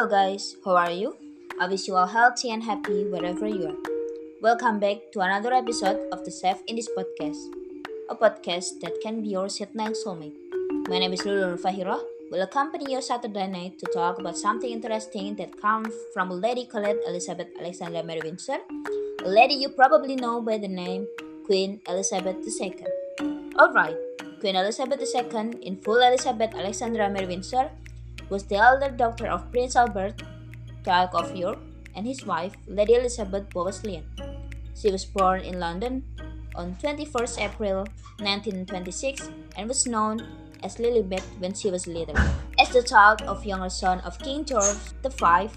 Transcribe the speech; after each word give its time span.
Hello 0.00 0.08
guys, 0.08 0.56
how 0.64 0.76
are 0.80 0.90
you? 0.90 1.14
I 1.60 1.66
wish 1.68 1.86
you 1.86 1.94
all 1.94 2.06
healthy 2.06 2.48
and 2.50 2.64
happy 2.64 3.04
wherever 3.04 3.46
you 3.46 3.66
are. 3.68 3.76
Welcome 4.40 4.80
back 4.80 5.12
to 5.12 5.20
another 5.20 5.52
episode 5.52 6.08
of 6.10 6.24
the 6.24 6.30
Safe 6.30 6.56
in 6.66 6.76
this 6.76 6.88
podcast, 6.96 7.36
a 8.08 8.16
podcast 8.16 8.80
that 8.80 8.96
can 9.02 9.20
be 9.20 9.28
your 9.36 9.48
night 9.74 9.92
soulmate. 10.00 10.32
My 10.88 11.00
name 11.00 11.12
is 11.12 11.26
Lulu 11.26 11.58
Fahira. 11.58 12.00
Will 12.30 12.40
accompany 12.40 12.94
you 12.94 13.02
Saturday 13.02 13.46
night 13.46 13.78
to 13.78 13.92
talk 13.92 14.18
about 14.18 14.38
something 14.38 14.70
interesting 14.70 15.36
that 15.36 15.60
comes 15.60 15.92
from 16.14 16.30
a 16.30 16.34
lady 16.34 16.64
called 16.64 16.96
Elizabeth 17.06 17.48
Alexandra 17.60 18.02
Mary 18.02 18.22
Windsor, 18.24 18.56
a 19.22 19.28
lady 19.28 19.52
you 19.52 19.68
probably 19.68 20.16
know 20.16 20.40
by 20.40 20.56
the 20.56 20.68
name 20.68 21.06
Queen 21.44 21.78
Elizabeth 21.86 22.40
II. 22.48 22.72
Alright, 23.54 23.98
Queen 24.40 24.56
Elizabeth 24.56 25.04
II, 25.14 25.60
in 25.60 25.76
full 25.76 26.00
Elizabeth 26.00 26.54
Alexandra 26.54 27.10
Mary 27.10 27.26
Windsor, 27.26 27.70
was 28.30 28.44
the 28.44 28.56
elder 28.56 28.88
daughter 28.88 29.26
of 29.26 29.50
Prince 29.50 29.76
Albert, 29.76 30.22
Duke 30.84 31.14
of 31.14 31.36
York, 31.36 31.58
and 31.94 32.06
his 32.06 32.24
wife, 32.24 32.54
Lady 32.66 32.94
Elizabeth 32.94 33.50
Bowes-Lyon. 33.50 34.04
She 34.74 34.90
was 34.90 35.04
born 35.04 35.40
in 35.40 35.58
London 35.58 36.04
on 36.54 36.76
21st 36.76 37.40
April 37.40 37.84
1926 38.18 39.30
and 39.56 39.68
was 39.68 39.86
known 39.86 40.26
as 40.62 40.76
Lilibet 40.76 41.22
when 41.38 41.54
she 41.54 41.70
was 41.70 41.86
little. 41.86 42.16
As 42.58 42.70
the 42.70 42.82
child 42.82 43.22
of 43.22 43.44
younger 43.44 43.68
son 43.68 44.00
of 44.00 44.18
King 44.18 44.44
George 44.44 44.76
V, 45.02 45.48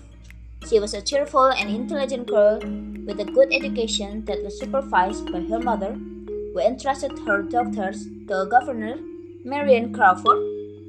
she 0.67 0.80
was 0.80 0.94
a 0.94 1.02
cheerful 1.02 1.48
and 1.52 1.70
intelligent 1.70 2.28
girl 2.28 2.58
with 3.05 3.20
a 3.20 3.26
good 3.26 3.53
education 3.53 4.26
that 4.26 4.44
was 4.44 4.59
supervised 4.59 5.31
by 5.31 5.42
her 5.42 5.59
mother, 5.59 5.94
who 5.94 6.59
entrusted 6.59 7.20
her 7.28 7.44
daughters 7.44 8.08
to 8.28 8.42
a 8.42 8.48
governor, 8.48 8.98
Marion 9.44 9.94
Crawford, 9.94 10.40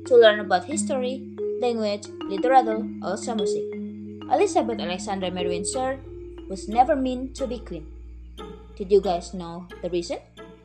to 0.06 0.16
learn 0.16 0.40
about 0.40 0.64
history, 0.64 1.33
language, 1.64 2.06
literature, 2.28 2.80
also 3.02 3.34
music. 3.34 3.64
Elizabeth 4.30 4.80
Alexandra 4.80 5.30
Mary 5.30 5.48
Windsor 5.48 5.98
was 6.48 6.68
never 6.68 6.94
meant 6.94 7.34
to 7.36 7.46
be 7.46 7.58
queen. 7.58 7.86
Did 8.76 8.92
you 8.92 9.00
guys 9.00 9.32
know 9.32 9.66
the 9.82 9.90
reason? 9.90 10.18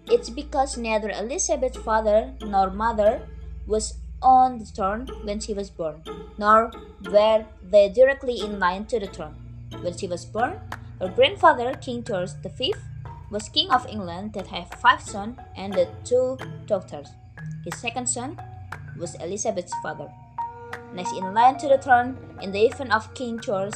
It's 0.07 0.29
because 0.29 0.77
neither 0.77 1.09
Elizabeth's 1.09 1.77
father 1.77 2.33
nor 2.41 2.69
mother 2.71 3.27
was 3.67 3.95
on 4.21 4.57
the 4.59 4.65
throne 4.65 5.07
when 5.23 5.39
she 5.39 5.53
was 5.53 5.69
born, 5.69 6.01
nor 6.37 6.71
were 7.05 7.45
they 7.63 7.87
directly 7.89 8.41
in 8.41 8.59
line 8.59 8.85
to 8.85 8.99
the 8.99 9.07
throne. 9.07 9.35
When 9.81 9.95
she 9.95 10.07
was 10.07 10.25
born, 10.25 10.59
her 10.99 11.09
grandfather, 11.09 11.75
King 11.75 12.03
George 12.03 12.31
V, 12.57 12.73
was 13.31 13.47
King 13.47 13.69
of 13.69 13.85
England 13.87 14.33
that 14.33 14.47
had 14.47 14.73
five 14.81 15.01
sons 15.01 15.37
and 15.55 15.77
two 16.03 16.37
daughters. 16.65 17.07
His 17.63 17.79
second 17.79 18.09
son 18.09 18.41
was 18.97 19.15
Elizabeth's 19.15 19.73
father. 19.83 20.09
Next 20.93 21.13
in 21.13 21.33
line 21.33 21.57
to 21.59 21.67
the 21.67 21.77
throne 21.77 22.17
in 22.41 22.51
the 22.51 22.65
event 22.65 22.91
of 22.91 23.13
King 23.13 23.39
George 23.39 23.75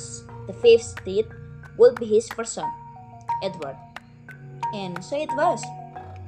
V's 0.61 0.95
death 1.05 1.29
would 1.77 1.95
be 1.99 2.05
his 2.05 2.27
first 2.29 2.53
son, 2.53 2.71
Edward. 3.41 3.77
And 4.73 5.03
so 5.03 5.17
it 5.17 5.29
was. 5.33 5.63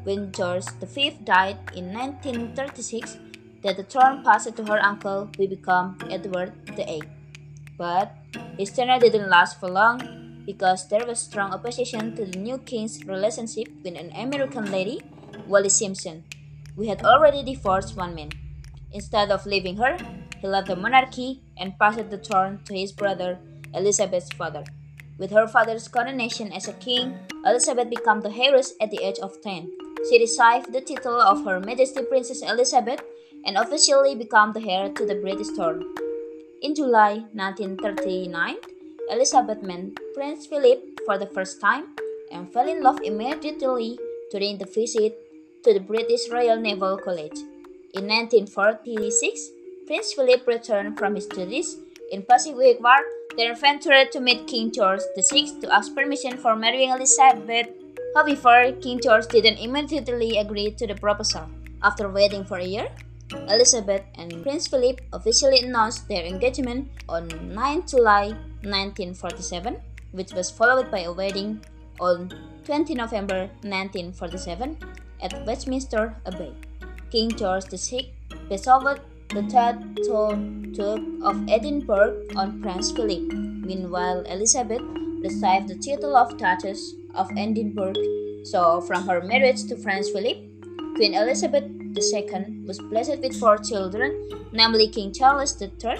When 0.03 0.31
George 0.31 0.65
V 0.81 1.17
died 1.23 1.57
in 1.75 1.91
1936, 1.91 3.17
that 3.63 3.77
the 3.77 3.83
throne 3.83 4.23
passed 4.23 4.55
to 4.55 4.63
her 4.65 4.79
uncle, 4.79 5.29
who 5.35 5.47
became 5.47 5.97
Edward 6.11 6.53
VIII. 6.77 7.01
But 7.77 8.13
his 8.57 8.71
tenure 8.71 8.99
didn't 8.99 9.29
last 9.29 9.59
for 9.59 9.69
long 9.69 10.43
because 10.45 10.87
there 10.87 11.05
was 11.05 11.19
strong 11.19 11.51
opposition 11.51 12.15
to 12.15 12.25
the 12.25 12.37
new 12.37 12.59
king's 12.59 13.03
relationship 13.05 13.67
with 13.83 13.97
an 13.97 14.11
American 14.15 14.71
lady, 14.71 15.01
Wallis 15.47 15.77
Simpson, 15.77 16.23
who 16.75 16.87
had 16.87 17.03
already 17.03 17.41
divorced 17.41 17.97
one 17.97 18.13
man. 18.13 18.29
Instead 18.93 19.31
of 19.31 19.45
leaving 19.45 19.77
her, 19.77 19.97
he 20.45 20.51
left 20.51 20.67
the 20.67 20.75
monarchy 20.75 21.41
and 21.57 21.77
passed 21.79 22.07
the 22.11 22.19
throne 22.19 22.59
to 22.65 22.73
his 22.77 22.91
brother, 22.91 23.39
Elizabeth's 23.73 24.31
father. 24.33 24.63
With 25.17 25.31
her 25.31 25.47
father's 25.47 25.87
coronation 25.87 26.53
as 26.53 26.67
a 26.67 26.73
king, 26.73 27.17
Elizabeth 27.43 27.89
became 27.89 28.21
the 28.21 28.29
heiress 28.29 28.75
at 28.79 28.91
the 28.91 29.03
age 29.03 29.17
of 29.23 29.41
10. 29.41 29.71
She 30.07 30.19
received 30.19 30.71
the 30.71 30.81
title 30.81 31.19
of 31.19 31.43
Her 31.45 31.59
Majesty 31.59 32.03
Princess 32.03 32.43
Elizabeth 32.43 33.01
and 33.43 33.57
officially 33.57 34.13
became 34.13 34.53
the 34.53 34.63
heir 34.69 34.89
to 34.89 35.05
the 35.07 35.15
British 35.15 35.47
throne. 35.55 35.81
In 36.61 36.75
July 36.75 37.25
1939, 37.33 38.55
Elizabeth 39.09 39.63
met 39.63 39.97
Prince 40.13 40.45
Philip 40.45 40.79
for 41.07 41.17
the 41.17 41.31
first 41.33 41.59
time 41.59 41.95
and 42.31 42.53
fell 42.53 42.69
in 42.69 42.83
love 42.83 42.99
immediately 43.03 43.97
during 44.29 44.59
the 44.59 44.65
visit 44.65 45.17
to 45.63 45.73
the 45.73 45.79
British 45.79 46.29
Royal 46.29 46.59
Naval 46.59 46.97
College. 46.99 47.39
In 47.95 48.05
1946, 48.05 49.64
Prince 49.87 50.13
Philip 50.13 50.47
returned 50.47 50.97
from 50.97 51.13
his 51.13 51.25
studies 51.25 51.77
in 52.11 52.23
Pacific 52.23 52.81
War, 52.81 52.97
then 53.37 53.55
ventured 53.55 54.11
to 54.11 54.19
meet 54.19 54.47
King 54.47 54.71
George 54.71 55.01
VI 55.15 55.61
to 55.61 55.71
ask 55.71 55.93
permission 55.93 56.37
for 56.37 56.55
marrying 56.55 56.89
Elizabeth. 56.89 57.67
However, 58.15 58.71
King 58.81 58.99
George 58.99 59.27
didn't 59.27 59.59
immediately 59.59 60.37
agree 60.39 60.71
to 60.71 60.87
the 60.87 60.95
proposal. 60.95 61.45
After 61.83 62.09
waiting 62.09 62.43
for 62.43 62.57
a 62.57 62.65
year, 62.65 62.87
Elizabeth 63.47 64.01
and 64.15 64.41
Prince 64.41 64.67
Philip 64.67 65.01
officially 65.13 65.59
announced 65.59 66.07
their 66.07 66.25
engagement 66.25 66.89
on 67.07 67.29
9 67.53 67.87
July 67.87 68.33
1947, 68.65 69.77
which 70.13 70.33
was 70.33 70.49
followed 70.49 70.89
by 70.89 71.01
a 71.01 71.13
wedding 71.13 71.61
on 71.99 72.33
20 72.65 72.95
November 72.95 73.49
1947 73.61 74.77
at 75.21 75.45
Westminster 75.45 76.15
Abbey. 76.25 76.53
King 77.11 77.29
George 77.29 77.65
VI 77.69 78.09
bestowed 78.49 78.99
the 79.29 79.41
title 79.43 80.35
Duke 80.71 81.23
of 81.23 81.49
Edinburgh 81.49 82.27
on 82.35 82.61
Prince 82.61 82.91
Philip. 82.91 83.33
Meanwhile, 83.65 84.21
Elizabeth 84.29 84.81
received 85.21 85.67
the 85.67 85.75
title 85.75 86.15
of 86.15 86.37
Duchess 86.37 86.93
of 87.15 87.29
Edinburgh. 87.35 87.95
So, 88.43 88.81
from 88.81 89.07
her 89.07 89.21
marriage 89.21 89.63
to 89.65 89.75
Prince 89.75 90.09
Philip, 90.09 90.37
Queen 90.95 91.15
Elizabeth 91.15 91.63
II 91.63 92.63
was 92.67 92.79
blessed 92.79 93.19
with 93.19 93.39
four 93.39 93.57
children, 93.57 94.29
namely 94.51 94.87
King 94.87 95.11
Charles 95.11 95.59
III, 95.61 95.99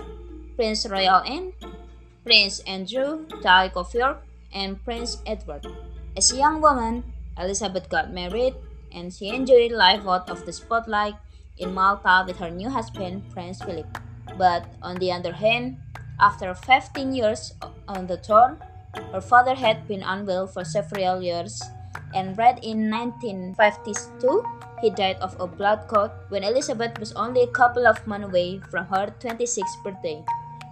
Prince 0.55 0.87
Royal 0.87 1.23
Anne, 1.25 1.53
Prince 2.23 2.59
Andrew, 2.61 3.25
Duke 3.41 3.75
of 3.75 3.93
York, 3.93 4.23
and 4.53 4.81
Prince 4.85 5.17
Edward. 5.25 5.65
As 6.15 6.31
a 6.31 6.37
young 6.37 6.61
woman, 6.61 7.03
Elizabeth 7.37 7.89
got 7.89 8.13
married 8.13 8.53
and 8.93 9.13
she 9.13 9.27
enjoyed 9.29 9.71
life 9.71 10.07
out 10.07 10.29
of 10.29 10.45
the 10.45 10.53
spotlight 10.53 11.15
in 11.57 11.73
Malta 11.73 12.23
with 12.27 12.37
her 12.37 12.49
new 12.49 12.69
husband, 12.69 13.23
Prince 13.31 13.61
Philip. 13.63 13.87
But 14.37 14.65
on 14.81 14.97
the 14.97 15.11
other 15.11 15.33
hand, 15.33 15.77
after 16.19 16.53
15 16.53 17.13
years 17.13 17.53
on 17.87 18.07
the 18.07 18.17
throne, 18.17 18.57
her 19.11 19.21
father 19.21 19.55
had 19.55 19.87
been 19.87 20.03
unwell 20.03 20.47
for 20.47 20.63
several 20.63 21.21
years, 21.21 21.61
and 22.13 22.37
right 22.37 22.57
in 22.63 22.89
1952, 22.89 24.43
he 24.81 24.89
died 24.89 25.17
of 25.19 25.35
a 25.39 25.47
blood 25.47 25.87
clot 25.87 26.13
when 26.29 26.43
Elizabeth 26.43 26.99
was 26.99 27.11
only 27.13 27.43
a 27.43 27.47
couple 27.55 27.87
of 27.87 28.05
months 28.07 28.27
away 28.27 28.59
from 28.71 28.85
her 28.87 29.13
26th 29.19 29.83
birthday. 29.83 30.23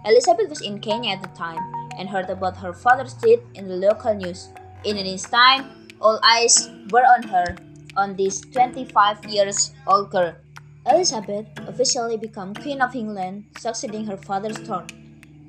Elizabeth 0.04 0.48
was 0.48 0.60
in 0.60 0.80
Kenya 0.80 1.12
at 1.12 1.22
the 1.22 1.32
time 1.36 1.60
and 1.98 2.08
heard 2.08 2.28
about 2.28 2.56
her 2.56 2.72
father's 2.72 3.14
death 3.14 3.40
in 3.54 3.68
the 3.68 3.76
local 3.76 4.14
news. 4.14 4.48
In 4.84 4.98
an 4.98 5.06
instant, 5.06 5.66
all 6.00 6.20
eyes 6.22 6.68
were 6.90 7.04
on 7.04 7.22
her, 7.24 7.56
on 7.96 8.16
this 8.16 8.40
25 8.52 9.24
years 9.24 9.72
old 9.86 10.10
girl. 10.10 10.34
Elizabeth 10.86 11.46
officially 11.66 12.18
became 12.18 12.52
Queen 12.54 12.82
of 12.82 12.94
England, 12.94 13.44
succeeding 13.56 14.04
her 14.04 14.18
father's 14.18 14.58
throne. 14.58 14.86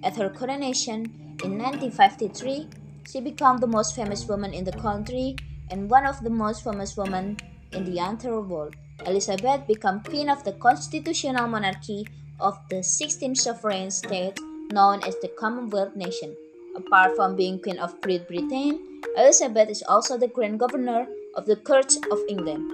At 0.01 0.15
her 0.15 0.29
coronation 0.29 1.05
in 1.43 1.57
1953, 1.59 2.69
she 3.05 3.19
became 3.19 3.57
the 3.57 3.67
most 3.67 3.95
famous 3.95 4.25
woman 4.27 4.53
in 4.53 4.63
the 4.63 4.71
country 4.71 5.35
and 5.69 5.89
one 5.89 6.05
of 6.05 6.23
the 6.23 6.29
most 6.29 6.63
famous 6.63 6.95
women 6.95 7.37
in 7.73 7.83
the 7.83 7.99
entire 7.99 8.39
world. 8.39 8.75
Elizabeth 9.05 9.67
became 9.67 9.99
Queen 9.99 10.29
of 10.29 10.43
the 10.45 10.53
constitutional 10.53 11.47
monarchy 11.47 12.07
of 12.39 12.57
the 12.69 12.81
16 12.81 13.35
sovereign 13.35 13.91
states 13.91 14.41
known 14.71 15.03
as 15.03 15.15
the 15.21 15.27
Commonwealth 15.27 15.95
nation. 15.95 16.35
Apart 16.77 17.15
from 17.15 17.35
being 17.35 17.59
Queen 17.59 17.79
of 17.79 17.99
Great 18.01 18.27
Britain, 18.27 19.01
Elizabeth 19.17 19.69
is 19.69 19.83
also 19.87 20.17
the 20.17 20.27
Grand 20.27 20.59
Governor 20.59 21.07
of 21.35 21.45
the 21.45 21.57
Church 21.57 21.95
of 22.11 22.19
England. 22.29 22.71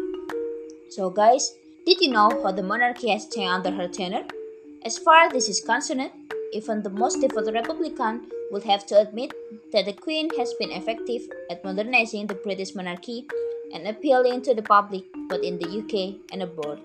So, 0.90 1.10
guys, 1.10 1.54
did 1.86 2.00
you 2.00 2.12
know 2.12 2.30
how 2.44 2.52
the 2.52 2.64
monarchy 2.64 3.10
has 3.10 3.28
changed 3.28 3.52
under 3.52 3.72
her 3.72 3.88
tenure? 3.88 4.26
As 4.84 4.98
far 4.98 5.26
as 5.26 5.34
this 5.34 5.50
is 5.50 5.62
concerned, 5.62 6.12
even 6.54 6.84
the 6.84 6.90
most 6.90 7.22
devout 7.22 7.52
Republican 7.54 8.28
would 8.52 8.64
have 8.64 8.86
to 8.88 9.00
admit 9.00 9.34
that 9.72 9.86
the 9.86 9.94
Queen 9.94 10.30
has 10.38 10.54
been 10.60 10.72
effective 10.72 11.22
at 11.50 11.64
modernizing 11.64 12.28
the 12.28 12.36
British 12.36 12.76
monarchy 12.76 13.26
and 13.74 13.88
appealing 13.88 14.42
to 14.44 14.54
the 14.54 14.62
public 14.62 15.04
both 15.28 15.42
in 15.42 15.58
the 15.58 15.70
UK 15.80 16.20
and 16.32 16.44
abroad. 16.44 16.80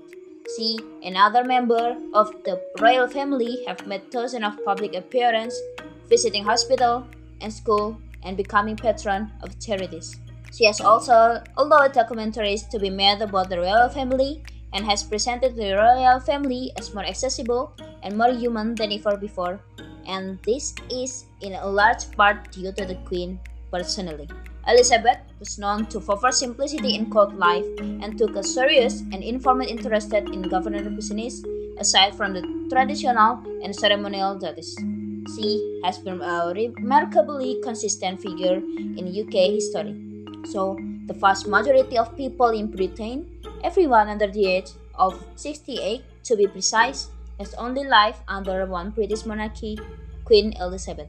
She 0.56 0.78
and 1.02 1.16
other 1.16 1.44
members 1.44 1.96
of 2.14 2.30
the 2.44 2.62
royal 2.80 3.08
family 3.08 3.64
have 3.66 3.86
made 3.86 4.10
thousands 4.12 4.44
of 4.44 4.64
public 4.64 4.94
appearances, 4.94 5.60
visiting 6.08 6.44
hospital 6.44 7.06
and 7.40 7.52
school, 7.52 8.00
and 8.22 8.36
becoming 8.36 8.76
patron 8.76 9.30
of 9.42 9.58
charities. 9.58 10.16
She 10.52 10.64
has 10.64 10.80
also 10.80 11.42
allowed 11.56 11.92
documentaries 11.92 12.68
to 12.70 12.78
be 12.78 12.90
made 12.90 13.20
about 13.20 13.50
the 13.50 13.58
royal 13.58 13.88
family 13.88 14.42
and 14.76 14.84
has 14.84 15.02
presented 15.02 15.56
the 15.56 15.72
royal 15.72 16.20
family 16.20 16.70
as 16.76 16.92
more 16.92 17.04
accessible 17.04 17.72
and 18.02 18.16
more 18.16 18.30
human 18.30 18.74
than 18.74 18.92
ever 18.92 19.16
before, 19.16 19.58
and 20.06 20.38
this 20.44 20.74
is 20.90 21.24
in 21.40 21.54
a 21.54 21.66
large 21.66 22.04
part 22.12 22.52
due 22.52 22.70
to 22.72 22.84
the 22.84 22.94
Queen 23.08 23.40
personally. 23.72 24.28
Elizabeth 24.68 25.18
was 25.40 25.58
known 25.58 25.86
to 25.86 26.00
favor 26.00 26.30
simplicity 26.30 26.94
in 26.94 27.08
court 27.08 27.38
life 27.38 27.64
and 27.80 28.18
took 28.18 28.36
a 28.36 28.42
serious 28.42 29.00
and 29.12 29.22
informed 29.22 29.64
interest 29.64 30.12
in 30.12 30.42
government 30.42 30.94
business 30.94 31.42
aside 31.78 32.14
from 32.14 32.34
the 32.34 32.42
traditional 32.70 33.40
and 33.62 33.74
ceremonial 33.74 34.34
duties. 34.34 34.76
She 35.34 35.80
has 35.84 35.98
been 35.98 36.20
a 36.20 36.52
remarkably 36.54 37.60
consistent 37.62 38.20
figure 38.20 38.56
in 38.98 39.06
UK 39.06 39.56
history. 39.56 39.94
So, 40.50 40.78
the 41.06 41.14
vast 41.14 41.46
majority 41.46 41.96
of 41.96 42.16
people 42.16 42.50
in 42.50 42.66
Britain, 42.66 43.26
everyone 43.62 44.08
under 44.08 44.26
the 44.26 44.46
age 44.46 44.70
of 44.98 45.14
68 45.36 46.02
to 46.24 46.36
be 46.36 46.46
precise, 46.48 47.10
has 47.38 47.54
only 47.54 47.84
lived 47.84 48.18
under 48.26 48.66
one 48.66 48.90
British 48.90 49.24
monarchy, 49.24 49.78
Queen 50.24 50.52
Elizabeth. 50.58 51.08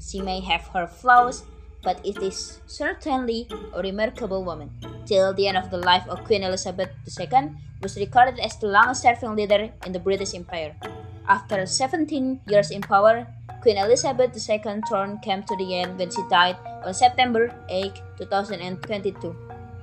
She 0.00 0.20
may 0.20 0.40
have 0.40 0.66
her 0.74 0.86
flaws, 0.86 1.44
but 1.82 2.04
it 2.04 2.18
is 2.18 2.60
certainly 2.66 3.46
a 3.72 3.82
remarkable 3.82 4.42
woman. 4.42 4.70
Till 5.06 5.32
the 5.32 5.46
end 5.46 5.56
of 5.56 5.70
the 5.70 5.78
life 5.78 6.06
of 6.08 6.24
Queen 6.24 6.42
Elizabeth 6.42 6.90
II 7.06 7.50
was 7.80 7.96
recorded 7.96 8.40
as 8.40 8.56
the 8.56 8.66
longest-serving 8.66 9.36
leader 9.36 9.70
in 9.84 9.92
the 9.92 10.00
British 10.00 10.34
Empire. 10.34 10.74
After 11.28 11.66
17 11.66 12.46
years 12.46 12.70
in 12.70 12.82
power, 12.82 13.26
Queen 13.60 13.78
Elizabeth 13.78 14.30
II's 14.30 14.82
throne 14.86 15.18
came 15.18 15.42
to 15.42 15.56
the 15.58 15.82
end 15.82 15.98
when 15.98 16.10
she 16.10 16.22
died 16.30 16.54
on 16.86 16.94
September 16.94 17.50
8, 17.68 17.90
2022. 18.18 19.34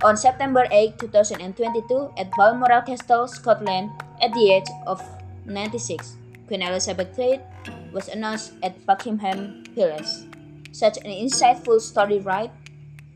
On 0.04 0.16
September 0.16 0.63
8, 0.72 1.00
2022, 1.00 2.12
at 2.18 2.31
Balmoral 2.40 2.81
Castle, 2.81 3.28
Scotland, 3.28 3.92
at 4.22 4.31
the 4.31 4.54
age 4.56 4.72
of 4.88 5.04
96, 5.45 6.16
Queen 6.48 6.62
Elizabeth 6.62 7.12
II 7.19 7.42
was 7.92 8.07
announced 8.07 8.54
at 8.63 8.80
Buckingham 8.86 9.63
Palace. 9.75 10.24
Such 10.72 10.95
an 11.04 11.12
insightful 11.12 11.80
story, 11.81 12.19
right? 12.19 12.51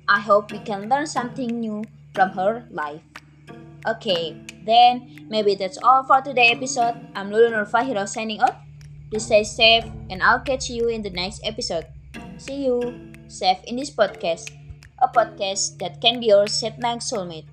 I 0.10 0.20
hope 0.20 0.52
we 0.52 0.60
can 0.60 0.90
learn 0.90 1.08
something 1.08 1.60
new 1.60 1.84
from 2.14 2.32
her 2.32 2.68
life. 2.72 3.02
Okay, 3.88 4.36
then 4.68 5.28
maybe 5.30 5.56
that's 5.56 5.80
all 5.82 6.04
for 6.04 6.22
today's 6.22 6.58
episode. 6.58 7.00
I'm 7.16 7.32
Lulu 7.32 7.56
Nurfahiro 7.56 8.08
signing 8.08 8.42
off. 8.42 8.56
Please 9.10 9.26
stay 9.26 9.44
safe 9.44 9.86
and 10.10 10.22
I'll 10.22 10.44
catch 10.44 10.70
you 10.70 10.88
in 10.90 11.02
the 11.02 11.10
next 11.10 11.42
episode. 11.44 11.88
See 12.38 12.66
you, 12.68 13.16
safe 13.28 13.64
in 13.64 13.78
this 13.78 13.90
podcast, 13.90 14.52
a 15.02 15.08
podcast 15.08 15.80
that 15.80 16.02
can 16.02 16.20
be 16.20 16.28
your 16.28 16.48
set 16.48 16.78
night 16.80 17.00
soulmate. 17.00 17.48